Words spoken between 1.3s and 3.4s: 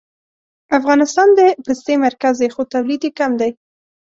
د پستې مرکز دی خو تولید یې کم